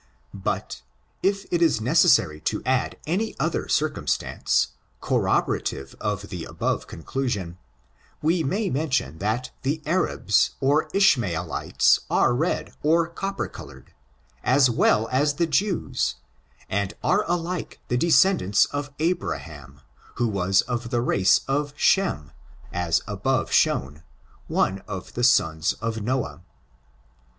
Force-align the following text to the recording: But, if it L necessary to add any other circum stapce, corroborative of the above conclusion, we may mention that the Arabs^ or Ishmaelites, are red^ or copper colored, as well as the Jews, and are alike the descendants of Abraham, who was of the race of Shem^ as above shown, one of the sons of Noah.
But, 0.33 0.81
if 1.21 1.45
it 1.51 1.61
L 1.61 1.83
necessary 1.83 2.39
to 2.41 2.63
add 2.65 2.97
any 3.05 3.35
other 3.39 3.67
circum 3.67 4.07
stapce, 4.07 4.69
corroborative 4.99 5.95
of 6.01 6.29
the 6.29 6.43
above 6.43 6.87
conclusion, 6.87 7.59
we 8.19 8.43
may 8.43 8.67
mention 8.71 9.19
that 9.19 9.51
the 9.61 9.79
Arabs^ 9.85 10.55
or 10.59 10.89
Ishmaelites, 10.91 11.99
are 12.09 12.31
red^ 12.31 12.73
or 12.81 13.09
copper 13.09 13.47
colored, 13.47 13.93
as 14.43 14.71
well 14.71 15.07
as 15.11 15.35
the 15.35 15.45
Jews, 15.45 16.15
and 16.67 16.95
are 17.03 17.23
alike 17.27 17.79
the 17.87 17.95
descendants 17.95 18.65
of 18.65 18.91
Abraham, 18.97 19.81
who 20.15 20.27
was 20.27 20.61
of 20.61 20.89
the 20.89 21.01
race 21.01 21.41
of 21.47 21.75
Shem^ 21.77 22.31
as 22.73 23.03
above 23.05 23.51
shown, 23.51 24.01
one 24.47 24.79
of 24.87 25.13
the 25.13 25.23
sons 25.23 25.73
of 25.73 26.01
Noah. 26.01 26.41